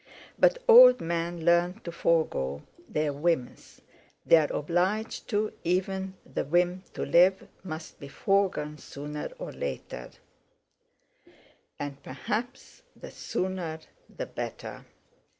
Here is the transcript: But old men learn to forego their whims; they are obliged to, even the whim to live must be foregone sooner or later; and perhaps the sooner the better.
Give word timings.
But 0.39 0.57
old 0.67 0.99
men 0.99 1.45
learn 1.45 1.79
to 1.81 1.91
forego 1.91 2.63
their 2.89 3.13
whims; 3.13 3.81
they 4.25 4.37
are 4.37 4.51
obliged 4.51 5.29
to, 5.29 5.53
even 5.63 6.15
the 6.25 6.43
whim 6.43 6.81
to 6.95 7.05
live 7.05 7.47
must 7.63 7.99
be 7.99 8.07
foregone 8.07 8.79
sooner 8.79 9.29
or 9.37 9.51
later; 9.51 10.09
and 11.77 12.01
perhaps 12.01 12.81
the 12.95 13.11
sooner 13.11 13.79
the 14.09 14.25
better. 14.25 14.87